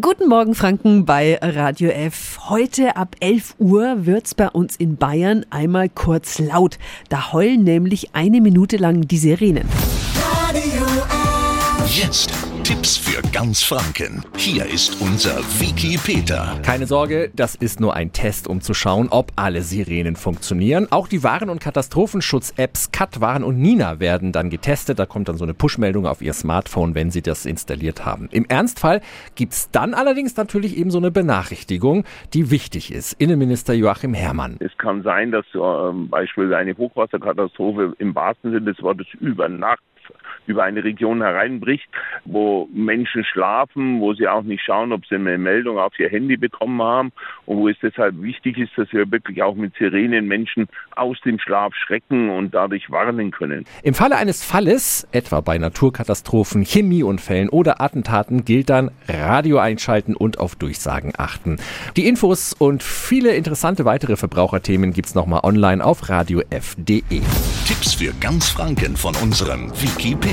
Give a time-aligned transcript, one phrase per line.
[0.00, 2.48] Guten Morgen Franken bei Radio F.
[2.48, 6.80] Heute ab 11 Uhr wird's bei uns in Bayern einmal kurz laut.
[7.10, 9.68] Da heulen nämlich eine Minute lang die Sirenen.
[10.16, 10.84] Radio
[11.84, 11.96] F.
[11.96, 12.32] Jetzt
[12.64, 14.24] Tipps für ganz Franken.
[14.38, 16.58] Hier ist unser Wiki Peter.
[16.62, 20.86] Keine Sorge, das ist nur ein Test, um zu schauen, ob alle Sirenen funktionieren.
[20.90, 24.98] Auch die Waren- und Katastrophenschutz-Apps Cut, Waren und Nina werden dann getestet.
[24.98, 28.30] Da kommt dann so eine Push-Meldung auf Ihr Smartphone, wenn Sie das installiert haben.
[28.32, 29.02] Im Ernstfall
[29.34, 33.12] gibt's dann allerdings natürlich eben so eine Benachrichtigung, die wichtig ist.
[33.20, 34.56] Innenminister Joachim Herrmann.
[34.60, 39.82] Es kann sein, dass zum Beispiel eine Hochwasserkatastrophe im wahrsten Sinne des Wortes über Nacht
[40.46, 41.88] über eine Region hereinbricht,
[42.24, 46.36] wo Menschen schlafen, wo sie auch nicht schauen, ob sie eine Meldung auf ihr Handy
[46.36, 47.12] bekommen haben
[47.46, 50.66] und wo es deshalb wichtig ist, dass wir wirklich auch mit Sirenen Menschen
[50.96, 53.64] aus dem Schlaf schrecken und dadurch warnen können.
[53.82, 60.38] Im Falle eines Falles, etwa bei Naturkatastrophen, Chemieunfällen oder Attentaten, gilt dann Radio einschalten und
[60.38, 61.58] auf Durchsagen achten.
[61.96, 67.02] Die Infos und viele interessante weitere Verbraucherthemen gibt's nochmal online auf radiof.de.
[67.66, 69.70] Tipps für ganz Franken von unserem